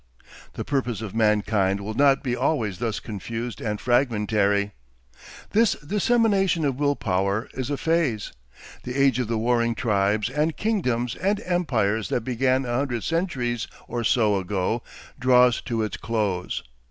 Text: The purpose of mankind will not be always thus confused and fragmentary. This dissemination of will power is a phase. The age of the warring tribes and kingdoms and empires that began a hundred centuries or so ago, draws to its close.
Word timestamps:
The 0.53 0.65
purpose 0.65 1.01
of 1.03 1.13
mankind 1.13 1.79
will 1.79 1.93
not 1.93 2.23
be 2.23 2.35
always 2.35 2.79
thus 2.79 2.99
confused 2.99 3.61
and 3.61 3.79
fragmentary. 3.79 4.71
This 5.51 5.73
dissemination 5.73 6.65
of 6.65 6.79
will 6.79 6.95
power 6.95 7.47
is 7.53 7.69
a 7.69 7.77
phase. 7.77 8.33
The 8.81 8.95
age 8.95 9.19
of 9.19 9.27
the 9.27 9.37
warring 9.37 9.75
tribes 9.75 10.27
and 10.27 10.57
kingdoms 10.57 11.13
and 11.13 11.39
empires 11.45 12.09
that 12.09 12.21
began 12.23 12.65
a 12.65 12.73
hundred 12.77 13.03
centuries 13.03 13.67
or 13.87 14.03
so 14.03 14.37
ago, 14.37 14.81
draws 15.19 15.61
to 15.65 15.83
its 15.83 15.97
close. 15.97 16.63